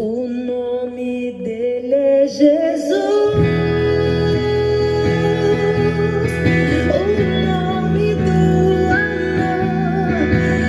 [0.00, 2.92] O nome dele é Jesus.
[6.94, 6.98] O
[7.44, 10.14] nome do amor.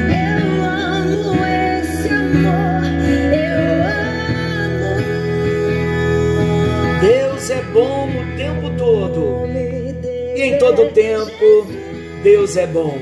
[0.09, 2.81] Eu amo esse amor.
[3.37, 3.69] Eu
[4.87, 4.97] amo.
[7.01, 9.23] Deus é bom o tempo todo.
[9.23, 11.67] O nome dele E em todo é tempo,
[12.23, 12.97] Deus é bom.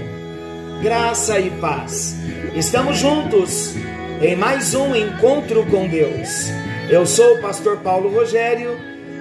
[0.83, 2.17] Graça e paz.
[2.53, 3.77] Estamos juntos
[4.21, 6.47] em mais um encontro com Deus.
[6.89, 8.75] Eu sou o pastor Paulo Rogério,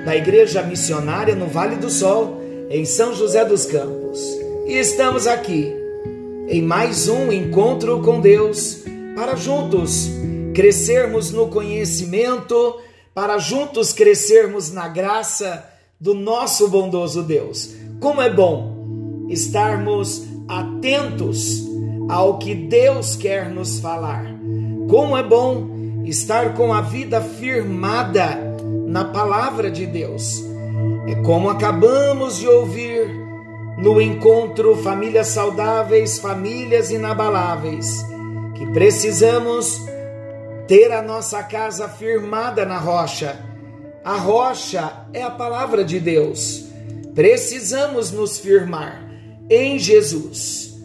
[0.07, 4.19] da Igreja Missionária no Vale do Sol, em São José dos Campos.
[4.67, 5.71] E estamos aqui
[6.49, 10.09] em mais um encontro com Deus para juntos
[10.55, 12.81] crescermos no conhecimento,
[13.15, 15.69] para juntos crescermos na graça
[16.01, 17.75] do nosso bondoso Deus.
[18.01, 21.67] Como é bom estarmos atentos
[22.09, 24.36] ao que Deus quer nos falar.
[24.89, 28.39] Como é bom estar com a vida firmada
[28.87, 30.45] na palavra de Deus.
[31.09, 33.09] É como acabamos de ouvir
[33.79, 38.05] no encontro Famílias Saudáveis, Famílias Inabaláveis,
[38.55, 39.81] que precisamos
[40.67, 43.39] ter a nossa casa firmada na rocha.
[44.05, 46.67] A rocha é a palavra de Deus.
[47.15, 49.03] Precisamos nos firmar
[49.51, 50.76] em Jesus.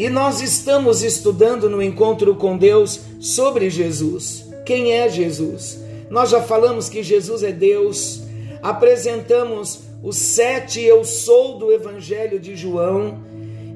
[0.00, 4.46] E nós estamos estudando no encontro com Deus sobre Jesus.
[4.64, 5.78] Quem é Jesus?
[6.08, 8.22] Nós já falamos que Jesus é Deus,
[8.62, 13.22] apresentamos os sete eu sou do Evangelho de João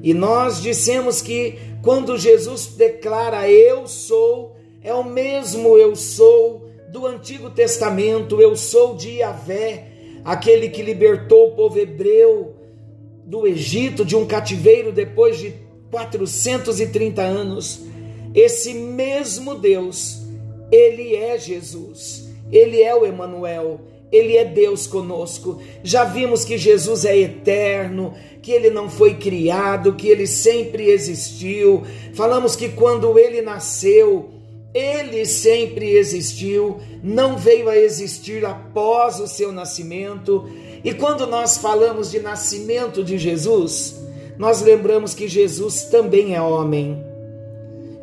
[0.01, 7.05] e nós dissemos que quando Jesus declara eu sou, é o mesmo eu sou do
[7.05, 9.89] Antigo Testamento, eu sou de Yahvé,
[10.23, 12.55] aquele que libertou o povo hebreu
[13.23, 15.64] do Egito, de um cativeiro depois de
[15.95, 17.79] 430 anos.
[18.33, 20.23] Esse mesmo Deus,
[20.69, 23.79] ele é Jesus, ele é o Emanuel,
[24.11, 25.61] ele é Deus conosco.
[25.81, 31.83] Já vimos que Jesus é eterno, que ele não foi criado, que ele sempre existiu.
[32.13, 34.31] Falamos que quando ele nasceu,
[34.73, 40.45] ele sempre existiu, não veio a existir após o seu nascimento.
[40.83, 44.04] E quando nós falamos de nascimento de Jesus,
[44.37, 47.03] nós lembramos que Jesus também é homem.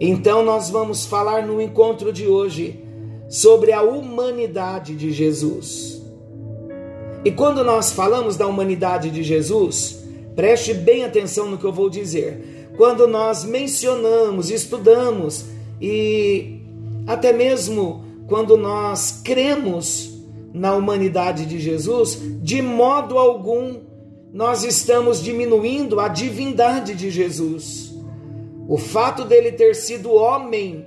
[0.00, 2.82] Então nós vamos falar no encontro de hoje
[3.28, 6.03] sobre a humanidade de Jesus.
[7.25, 10.04] E quando nós falamos da humanidade de Jesus,
[10.34, 12.72] preste bem atenção no que eu vou dizer.
[12.76, 15.44] Quando nós mencionamos, estudamos
[15.81, 16.60] e
[17.06, 20.12] até mesmo quando nós cremos
[20.53, 23.81] na humanidade de Jesus, de modo algum
[24.32, 27.94] nós estamos diminuindo a divindade de Jesus.
[28.66, 30.87] O fato dele ter sido homem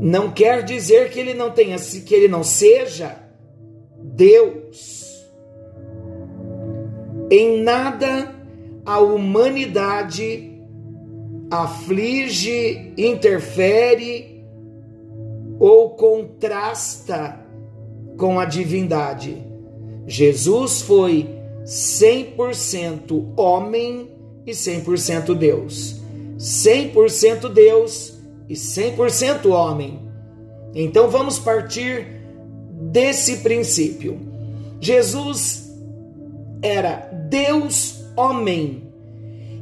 [0.00, 3.16] não quer dizer que ele não tenha que ele não seja
[4.02, 5.26] Deus.
[7.30, 8.34] Em nada
[8.84, 10.50] a humanidade
[11.50, 14.44] aflige, interfere
[15.58, 17.40] ou contrasta
[18.16, 19.49] com a divindade.
[20.06, 21.28] Jesus foi
[21.64, 24.10] 100% homem
[24.46, 26.00] e 100% Deus.
[26.38, 28.18] 100% Deus
[28.48, 30.00] e 100% homem.
[30.74, 32.06] Então vamos partir
[32.80, 34.18] desse princípio.
[34.80, 35.70] Jesus
[36.62, 38.88] era Deus homem.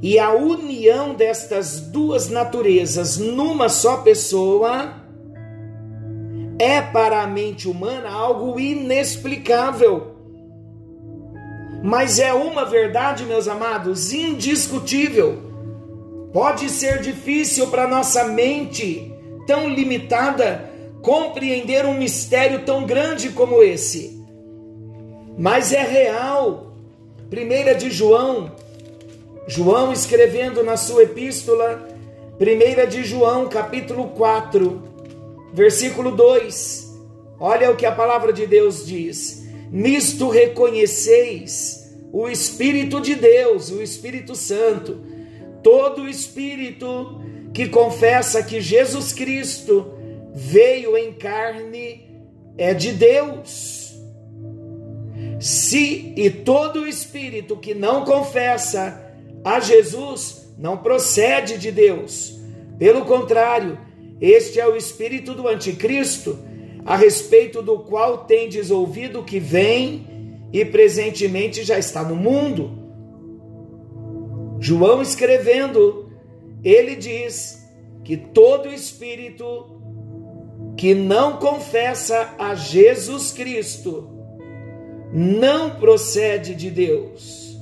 [0.01, 4.95] E a união destas duas naturezas numa só pessoa
[6.59, 10.18] é para a mente humana algo inexplicável.
[11.83, 15.39] Mas é uma verdade, meus amados, indiscutível.
[16.33, 19.13] Pode ser difícil para nossa mente
[19.47, 24.23] tão limitada compreender um mistério tão grande como esse.
[25.39, 26.73] Mas é real.
[27.31, 28.51] Primeira de João,
[29.47, 31.89] João escrevendo na sua epístola,
[32.39, 34.83] primeira de João, capítulo 4,
[35.53, 36.89] versículo 2.
[37.39, 41.78] Olha o que a palavra de Deus diz: Nisto reconheceis
[42.13, 45.01] o Espírito de Deus, o Espírito Santo.
[45.63, 47.21] Todo espírito
[47.53, 49.93] que confessa que Jesus Cristo
[50.33, 52.07] veio em carne
[52.57, 53.97] é de Deus.
[55.41, 59.05] Se e todo espírito que não confessa
[59.45, 62.39] a Jesus não procede de Deus.
[62.79, 63.79] Pelo contrário,
[64.21, 66.39] este é o espírito do anticristo,
[66.85, 70.18] a respeito do qual tendes ouvido que vem
[70.53, 72.71] e presentemente já está no mundo.
[74.61, 76.11] João escrevendo,
[76.65, 77.67] ele diz
[78.05, 79.79] que todo espírito
[80.77, 84.09] que não confessa a Jesus Cristo
[85.13, 87.59] não procede de Deus.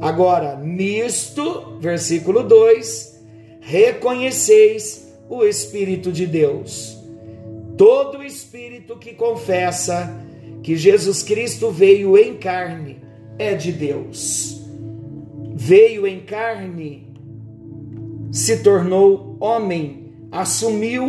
[0.00, 3.24] Agora, nisto, versículo 2,
[3.60, 6.96] reconheceis o Espírito de Deus.
[7.76, 10.25] Todo espírito que confessa
[10.66, 12.96] que Jesus Cristo veio em carne
[13.38, 14.60] é de Deus.
[15.54, 17.06] Veio em carne,
[18.32, 21.04] se tornou homem, assumiu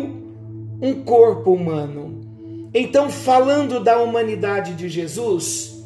[0.79, 2.69] um corpo humano.
[2.71, 5.83] Então, falando da humanidade de Jesus,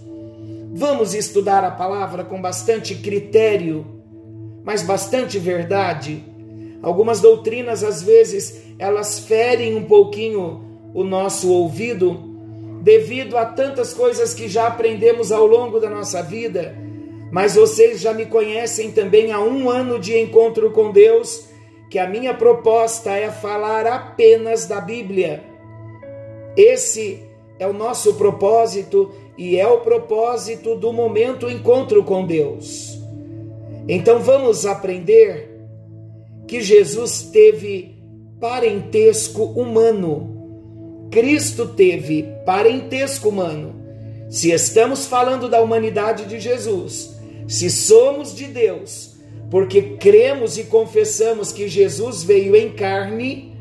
[0.73, 3.85] vamos estudar a palavra com bastante critério,
[4.65, 6.21] mas bastante verdade.
[6.81, 10.61] Algumas doutrinas, às vezes, elas ferem um pouquinho
[10.93, 12.30] o nosso ouvido,
[12.81, 16.75] devido a tantas coisas que já aprendemos ao longo da nossa vida.
[17.31, 21.45] Mas vocês já me conhecem também há um ano de encontro com Deus
[21.89, 25.43] que a minha proposta é falar apenas da Bíblia.
[26.57, 27.23] Esse
[27.59, 32.97] é o nosso propósito e é o propósito do momento encontro com Deus.
[33.87, 35.49] Então vamos aprender
[36.47, 38.01] que Jesus teve
[38.39, 40.30] parentesco humano.
[41.11, 43.75] Cristo teve parentesco humano.
[44.29, 47.17] Se estamos falando da humanidade de Jesus,
[47.49, 49.17] se somos de Deus,
[49.49, 53.53] porque cremos e confessamos que Jesus veio em carne,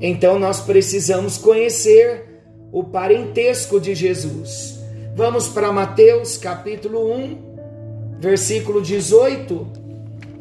[0.00, 2.40] então nós precisamos conhecer
[2.70, 4.78] o parentesco de Jesus.
[5.16, 7.38] Vamos para Mateus capítulo 1,
[8.20, 9.66] versículo 18.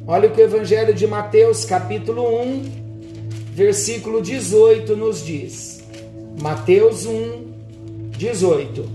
[0.05, 2.61] Olha o que o Evangelho de Mateus capítulo 1,
[3.51, 5.78] versículo 18 nos diz.
[6.41, 8.89] Mateus 1, 18.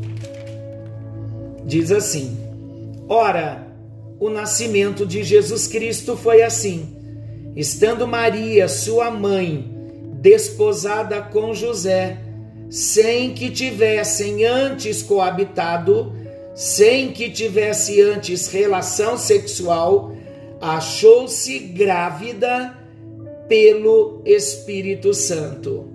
[1.66, 2.38] Diz assim:
[3.06, 3.66] Ora,
[4.18, 6.88] o nascimento de Jesus Cristo foi assim.
[7.54, 9.62] Estando Maria, sua mãe,
[10.22, 12.16] desposada com José,
[12.70, 16.14] sem que tivessem antes coabitado,
[16.54, 20.16] sem que tivesse antes relação sexual,
[20.62, 22.74] achou-se grávida
[23.46, 25.93] pelo Espírito Santo.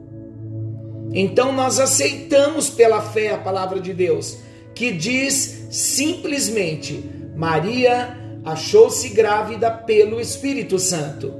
[1.11, 4.37] Então nós aceitamos pela fé a palavra de Deus,
[4.75, 7.03] que diz simplesmente:
[7.35, 11.33] Maria achou-se grávida pelo Espírito Santo.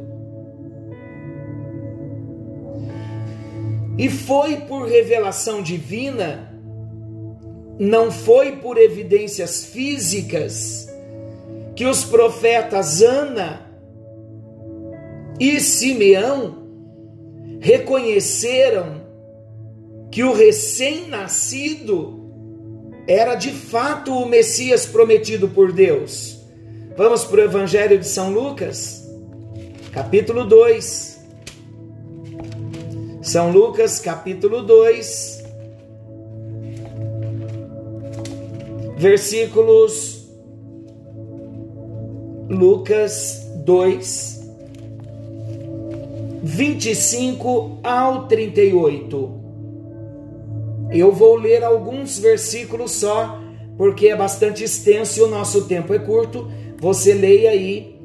[3.98, 6.54] E foi por revelação divina,
[7.78, 10.88] não foi por evidências físicas,
[11.76, 13.70] que os profetas Ana
[15.40, 16.60] e Simeão
[17.60, 18.99] reconheceram
[20.12, 22.20] que o recém-nascido
[23.08, 26.40] era de fato o Messias prometido por Deus.
[26.96, 29.08] Vamos para o Evangelho de São Lucas,
[29.92, 31.20] capítulo 2.
[33.22, 35.44] São Lucas, capítulo 2,
[38.98, 40.18] versículos.
[42.50, 44.50] Lucas 2,
[46.42, 49.39] 25 ao 38.
[50.92, 53.40] Eu vou ler alguns versículos só,
[53.78, 56.48] porque é bastante extenso e o nosso tempo é curto
[56.80, 58.00] você leia aí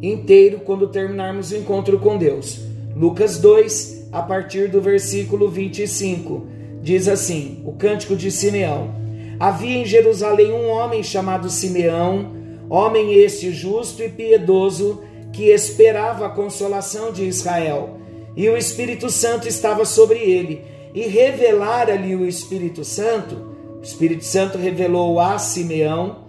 [0.00, 2.60] inteiro quando terminarmos o encontro com Deus.
[2.94, 6.46] Lucas 2, a partir do versículo 25,
[6.80, 8.94] diz assim: O cântico de Simeão.
[9.38, 12.32] Havia em Jerusalém um homem chamado Simeão,
[12.68, 17.98] homem este justo e piedoso, que esperava a consolação de Israel.
[18.36, 20.62] E o Espírito Santo estava sobre ele,
[20.94, 23.36] e revelara-lhe o Espírito Santo.
[23.78, 26.28] O Espírito Santo revelou a Simeão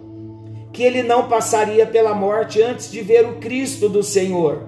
[0.72, 4.62] que ele não passaria pela morte antes de ver o Cristo do Senhor.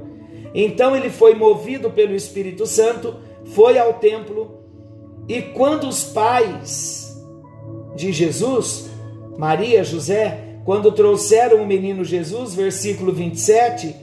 [0.55, 4.61] Então ele foi movido pelo Espírito Santo, foi ao templo,
[5.27, 7.19] e quando os pais
[7.97, 8.91] de Jesus,
[9.39, 13.95] Maria, José, quando trouxeram o menino Jesus, versículo 27,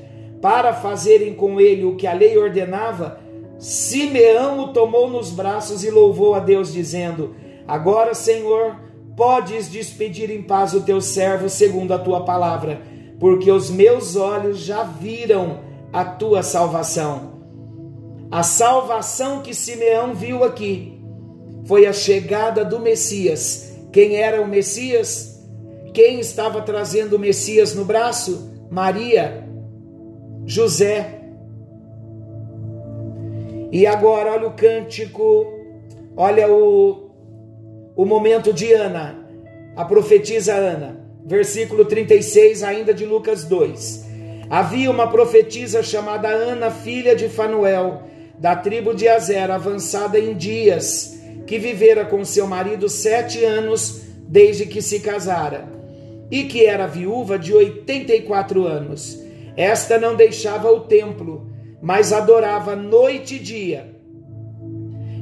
[0.42, 3.21] para fazerem com ele o que a lei ordenava,
[3.62, 8.76] Simeão o tomou nos braços e louvou a Deus, dizendo: Agora, Senhor,
[9.16, 12.82] Podes despedir em paz o teu servo segundo a tua palavra,
[13.20, 15.60] porque os meus olhos já viram
[15.92, 17.34] a tua salvação.
[18.32, 21.00] A salvação que Simeão viu aqui
[21.66, 23.78] foi a chegada do Messias.
[23.92, 25.40] Quem era o Messias?
[25.94, 28.50] Quem estava trazendo o Messias no braço?
[28.72, 29.46] Maria,
[30.46, 31.21] José.
[33.72, 35.48] E agora, olha o cântico,
[36.16, 37.12] olha o
[37.96, 39.16] o momento de Ana,
[39.76, 44.06] a profetisa Ana, versículo 36, ainda de Lucas 2.
[44.50, 48.04] Havia uma profetisa chamada Ana, filha de Fanuel,
[48.40, 54.66] da tribo de Azer, avançada em dias, que vivera com seu marido sete anos desde
[54.66, 55.68] que se casara,
[56.32, 59.22] e que era viúva de 84 anos.
[59.56, 61.51] Esta não deixava o templo,
[61.82, 63.96] mas adorava noite e dia,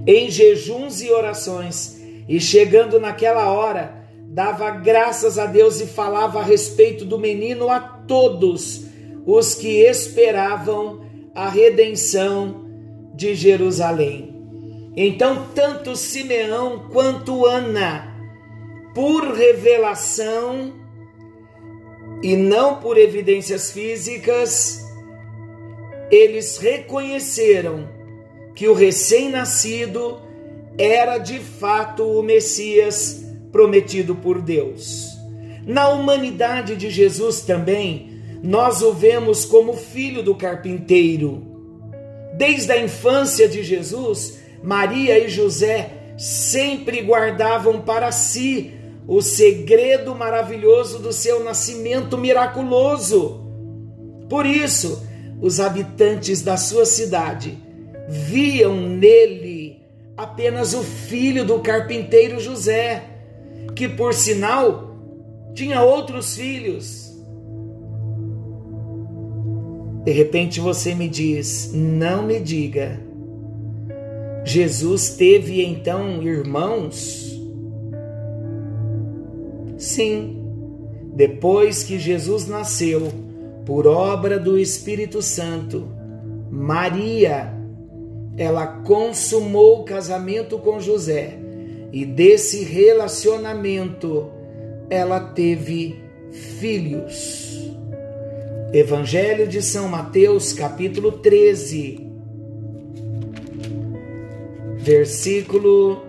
[0.06, 6.44] em jejuns e orações, e chegando naquela hora, dava graças a Deus e falava a
[6.44, 8.86] respeito do menino a todos
[9.26, 11.02] os que esperavam
[11.34, 12.66] a redenção
[13.16, 14.36] de Jerusalém.
[14.96, 18.16] Então, tanto Simeão quanto Ana,
[18.94, 20.74] por revelação
[22.22, 24.89] e não por evidências físicas,
[26.12, 27.88] eles reconheceram
[28.56, 30.20] que o recém-nascido
[30.78, 35.08] era de fato o Messias prometido por Deus.
[35.66, 41.50] Na humanidade de Jesus também, nós o vemos como filho do carpinteiro
[42.40, 48.72] Desde a infância de Jesus, Maria e José sempre guardavam para si
[49.06, 53.42] o segredo maravilhoso do seu nascimento miraculoso.
[54.30, 55.06] Por isso,
[55.42, 57.58] os habitantes da sua cidade
[58.08, 59.82] viam nele
[60.18, 63.04] apenas o filho do carpinteiro José,
[63.76, 64.96] que por sinal
[65.54, 67.10] tinha outros filhos
[70.10, 73.00] de repente você me diz: não me diga.
[74.44, 77.40] Jesus teve então irmãos?
[79.78, 80.44] Sim,
[81.14, 83.12] depois que Jesus nasceu,
[83.70, 85.88] por obra do Espírito Santo,
[86.50, 87.54] Maria,
[88.36, 91.38] ela consumou o casamento com José
[91.94, 94.28] e desse relacionamento
[94.90, 97.72] ela teve filhos.
[98.74, 102.10] Evangelho de São Mateus, capítulo 13,
[104.80, 106.02] versículo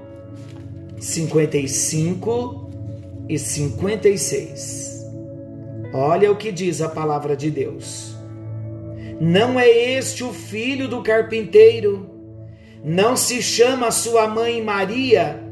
[0.99, 2.71] 55
[3.29, 4.90] e 56.
[5.93, 8.15] Olha o que diz a palavra de Deus.
[9.21, 12.09] Não é este o filho do carpinteiro?
[12.83, 15.43] Não se chama sua mãe Maria?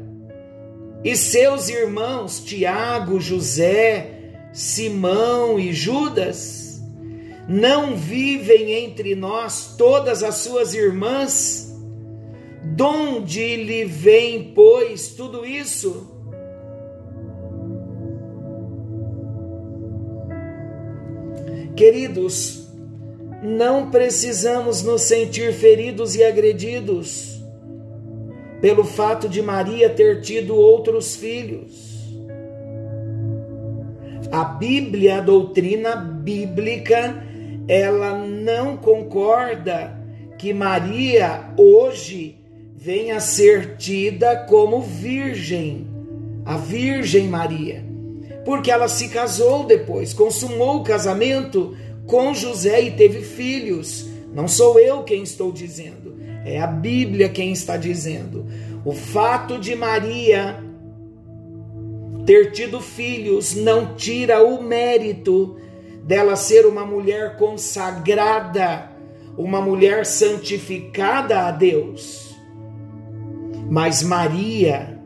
[1.03, 6.81] E seus irmãos Tiago, José, Simão e Judas?
[7.47, 11.75] Não vivem entre nós todas as suas irmãs?
[12.63, 16.18] Donde lhe vem, pois, tudo isso?
[21.79, 22.67] Queridos,
[23.41, 27.41] não precisamos nos sentir feridos e agredidos
[28.59, 32.19] pelo fato de Maria ter tido outros filhos.
[34.29, 37.23] A Bíblia, a doutrina bíblica,
[37.65, 39.97] ela não concorda
[40.37, 42.35] que Maria hoje
[42.75, 45.87] venha ser tida como virgem,
[46.43, 47.88] a Virgem Maria,
[48.45, 54.07] porque ela se casou depois, consumou o casamento com José e teve filhos.
[54.33, 58.45] Não sou eu quem estou dizendo, é a Bíblia quem está dizendo.
[58.85, 60.63] O fato de Maria
[62.25, 65.57] ter tido filhos não tira o mérito
[66.03, 68.89] dela ser uma mulher consagrada,
[69.37, 72.35] uma mulher santificada a Deus.
[73.69, 74.98] Mas Maria,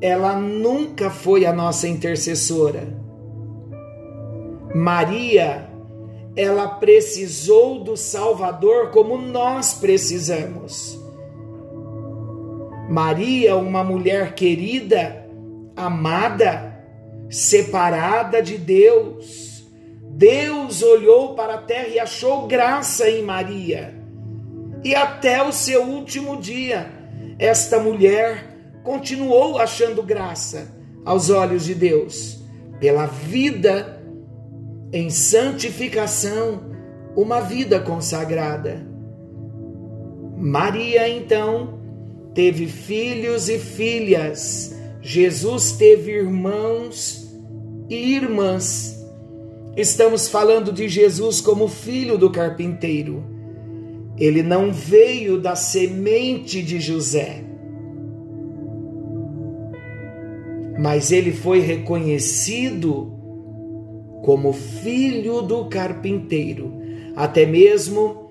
[0.00, 2.88] ela nunca foi a nossa intercessora.
[4.74, 5.68] Maria,
[6.36, 10.98] ela precisou do Salvador como nós precisamos.
[12.88, 15.28] Maria, uma mulher querida,
[15.76, 16.70] amada,
[17.28, 19.64] separada de Deus,
[20.02, 23.94] Deus olhou para a terra e achou graça em Maria.
[24.82, 26.90] E até o seu último dia,
[27.38, 32.42] esta mulher continuou achando graça aos olhos de Deus,
[32.78, 34.00] pela vida
[34.92, 36.62] em santificação,
[37.16, 38.86] uma vida consagrada.
[40.36, 41.78] Maria, então,
[42.34, 47.30] teve filhos e filhas, Jesus teve irmãos
[47.88, 48.96] e irmãs.
[49.76, 53.24] Estamos falando de Jesus como filho do carpinteiro.
[54.16, 57.44] Ele não veio da semente de José,
[60.80, 63.12] mas ele foi reconhecido
[64.22, 66.72] como filho do carpinteiro,
[67.14, 68.30] até mesmo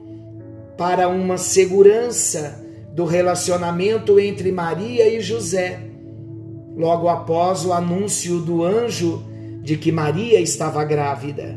[0.75, 2.65] para uma segurança
[2.95, 5.79] do relacionamento entre Maria e José.
[6.75, 9.23] Logo após o anúncio do anjo
[9.61, 11.55] de que Maria estava grávida.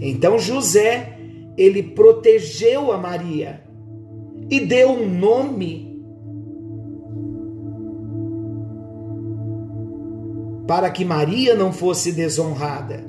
[0.00, 1.16] Então José,
[1.56, 3.62] ele protegeu a Maria.
[4.50, 5.89] e deu um nome
[10.70, 13.04] para que Maria não fosse desonrada.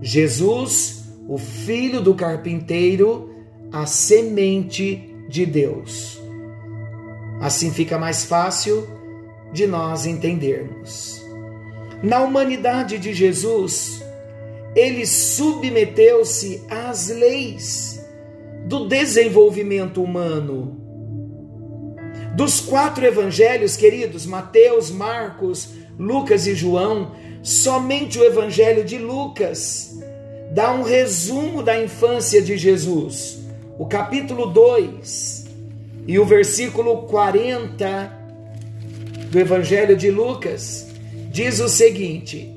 [0.00, 3.34] Jesus, o filho do carpinteiro,
[3.70, 6.18] a semente de Deus.
[7.38, 8.88] Assim fica mais fácil
[9.52, 11.22] de nós entendermos.
[12.02, 14.02] Na humanidade de Jesus,
[14.74, 18.02] ele submeteu-se às leis
[18.64, 20.80] do desenvolvimento humano.
[22.34, 27.12] Dos quatro evangelhos, queridos, Mateus, Marcos, Lucas e João,
[27.42, 29.98] somente o evangelho de Lucas
[30.52, 33.38] dá um resumo da infância de Jesus.
[33.78, 35.46] O capítulo 2
[36.06, 38.12] e o versículo 40
[39.30, 40.86] do evangelho de Lucas
[41.30, 42.54] diz o seguinte: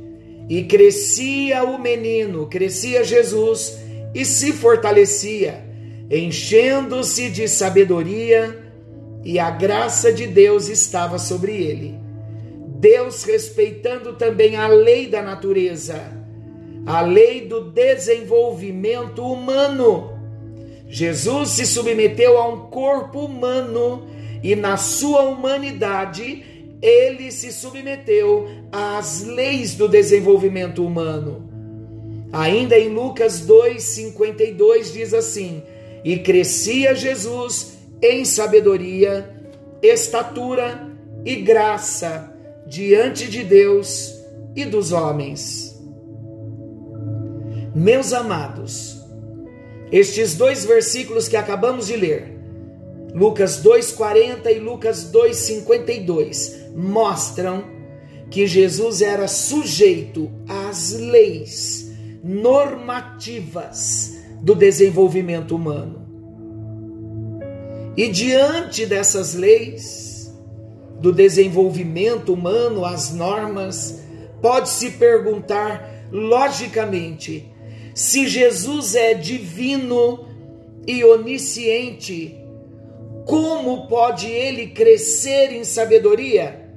[0.47, 3.77] E crescia o menino, crescia Jesus
[4.13, 5.69] e se fortalecia
[6.09, 8.57] enchendo-se de sabedoria,
[9.23, 11.99] e a graça de Deus estava sobre ele.
[12.79, 16.13] Deus respeitando também a lei da natureza,
[16.85, 20.17] a lei do desenvolvimento humano.
[20.87, 24.07] Jesus se submeteu a um corpo humano
[24.41, 31.49] e na sua humanidade ele se submeteu às leis do desenvolvimento humano.
[32.31, 35.61] Ainda em Lucas 2:52 diz assim:
[36.05, 39.29] e crescia Jesus em sabedoria,
[39.83, 40.87] estatura
[41.25, 42.28] e graça
[42.69, 44.15] diante de Deus
[44.55, 45.75] e dos homens.
[47.73, 49.03] Meus amados,
[49.91, 52.37] estes dois versículos que acabamos de ler,
[53.13, 57.63] Lucas 2:40 e Lucas 2:52, mostram
[58.29, 61.91] que Jesus era sujeito às leis
[62.23, 66.07] normativas do desenvolvimento humano.
[67.97, 70.08] E diante dessas leis
[70.99, 74.03] do desenvolvimento humano, as normas,
[74.41, 77.49] pode-se perguntar logicamente
[77.93, 80.25] se Jesus é divino
[80.87, 82.39] e onisciente,
[83.25, 86.69] como pode ele crescer em sabedoria?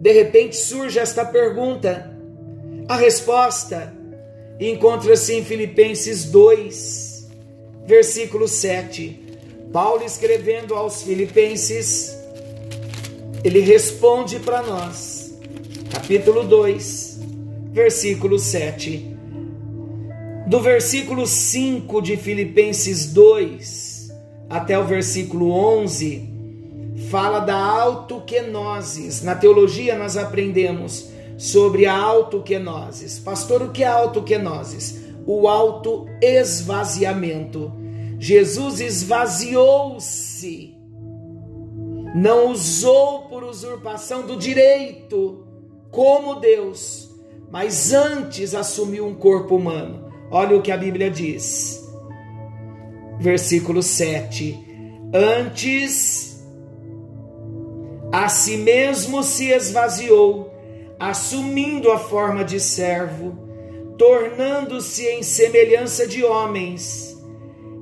[0.00, 2.12] De repente surge esta pergunta.
[2.88, 3.94] A resposta
[4.58, 7.28] encontra-se em Filipenses 2,
[7.86, 9.20] versículo 7.
[9.72, 12.15] Paulo escrevendo aos Filipenses,
[13.46, 15.38] ele responde para nós,
[15.88, 17.20] capítulo 2,
[17.70, 19.16] versículo 7.
[20.48, 24.10] Do versículo 5 de Filipenses 2
[24.50, 26.28] até o versículo 11,
[27.08, 29.22] fala da autoquenosis.
[29.22, 33.20] Na teologia nós aprendemos sobre a autoquenoses.
[33.20, 35.02] Pastor, o que é autoquenoses?
[35.24, 37.72] O autoesvaziamento.
[38.18, 40.75] Jesus esvaziou-se,
[42.14, 45.46] não usou por usurpação do direito
[45.90, 47.10] como Deus,
[47.50, 50.10] mas antes assumiu um corpo humano.
[50.30, 51.86] Olha o que a Bíblia diz.
[53.18, 54.58] Versículo 7.
[55.12, 56.44] Antes
[58.12, 60.56] a si mesmo se esvaziou
[60.98, 63.36] assumindo a forma de servo,
[63.98, 67.16] tornando-se em semelhança de homens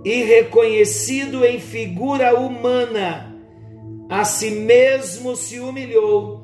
[0.04, 3.33] e reconhecido em figura humana,
[4.08, 6.42] a si mesmo se humilhou,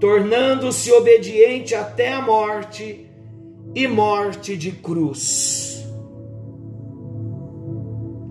[0.00, 3.06] tornando-se obediente até a morte
[3.74, 5.84] e morte de cruz.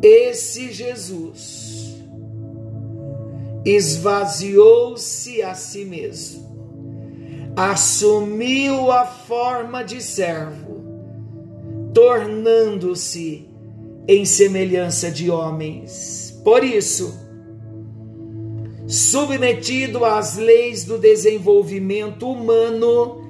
[0.01, 2.01] Esse Jesus
[3.63, 6.51] esvaziou-se a si mesmo
[7.55, 10.81] assumiu a forma de servo,
[11.93, 13.47] tornando-se
[14.07, 16.39] em semelhança de homens.
[16.43, 17.20] Por isso,
[18.91, 23.23] submetido às leis do desenvolvimento humano,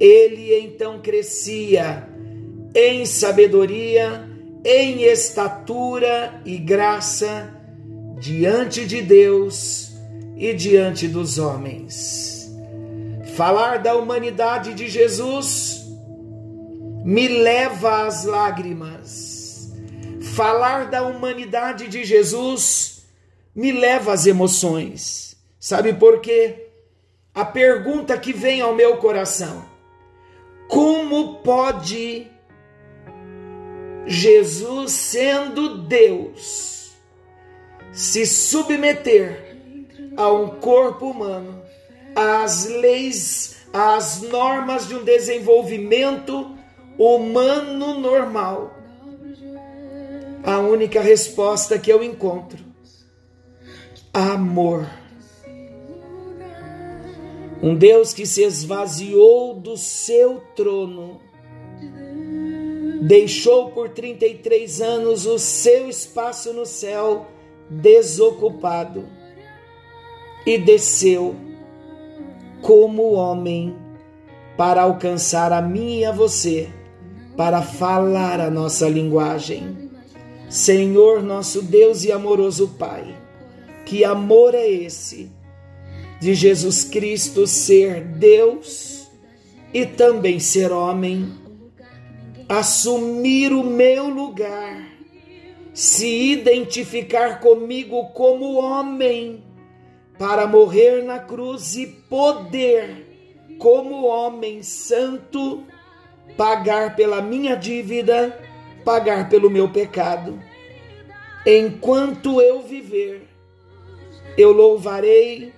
[0.00, 2.08] ele então crescia
[2.74, 4.26] em sabedoria,
[4.64, 7.52] em estatura e graça
[8.18, 9.92] diante de Deus
[10.34, 12.50] e diante dos homens.
[13.36, 15.84] Falar da humanidade de Jesus
[17.04, 19.70] me leva às lágrimas.
[20.34, 23.01] Falar da humanidade de Jesus
[23.54, 25.36] me leva às emoções.
[25.58, 26.68] Sabe por quê?
[27.34, 29.64] A pergunta que vem ao meu coração:
[30.68, 32.30] como pode
[34.06, 36.92] Jesus, sendo Deus,
[37.92, 39.56] se submeter
[40.16, 41.62] a um corpo humano
[42.14, 46.56] às leis, às normas de um desenvolvimento
[46.98, 48.76] humano normal.
[50.44, 52.61] A única resposta que eu encontro
[54.12, 54.86] amor.
[57.62, 61.20] Um Deus que se esvaziou do seu trono,
[63.02, 67.26] deixou por 33 anos o seu espaço no céu
[67.70, 69.06] desocupado
[70.44, 71.34] e desceu
[72.60, 73.76] como homem
[74.56, 76.68] para alcançar a mim e a você,
[77.36, 79.90] para falar a nossa linguagem.
[80.50, 83.21] Senhor, nosso Deus e amoroso Pai,
[83.92, 85.30] que amor é esse
[86.18, 89.06] de Jesus Cristo ser Deus
[89.70, 91.30] e também ser homem,
[92.48, 94.88] assumir o meu lugar,
[95.74, 99.44] se identificar comigo como homem,
[100.18, 105.64] para morrer na cruz e poder, como homem santo,
[106.34, 108.40] pagar pela minha dívida,
[108.86, 110.42] pagar pelo meu pecado.
[111.44, 113.31] Enquanto eu viver,
[114.36, 115.52] eu louvarei,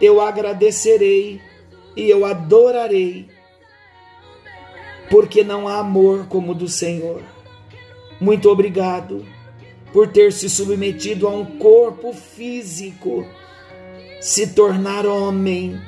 [0.00, 1.40] eu agradecerei
[1.96, 3.28] e eu adorarei,
[5.10, 7.22] porque não há amor como o do Senhor.
[8.20, 9.24] Muito obrigado
[9.92, 13.26] por ter se submetido a um corpo físico,
[14.20, 15.80] se tornar homem,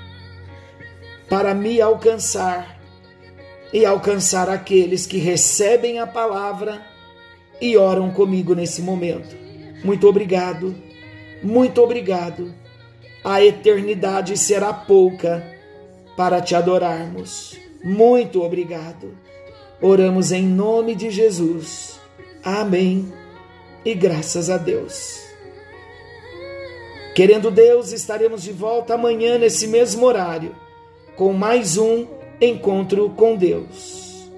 [1.29, 2.79] para me alcançar
[3.73, 6.83] e alcançar aqueles que recebem a palavra
[7.61, 9.37] e oram comigo nesse momento.
[9.85, 10.75] Muito obrigado,
[11.43, 12.55] muito obrigado.
[13.25, 15.45] A eternidade será pouca
[16.17, 17.59] para te adorarmos.
[17.83, 19.17] Muito obrigado.
[19.81, 22.01] Oramos em nome de Jesus.
[22.43, 23.13] Amém
[23.85, 25.21] e graças a Deus.
[27.15, 30.55] Querendo Deus, estaremos de volta amanhã nesse mesmo horário,
[31.17, 32.07] com mais um
[32.41, 34.31] encontro com Deus.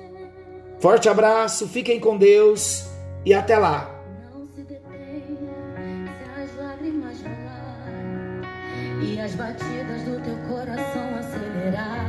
[0.78, 2.86] Forte abraço, fiquem com Deus
[3.24, 3.99] e até lá.
[9.02, 11.99] E as batidas do teu coração acelerar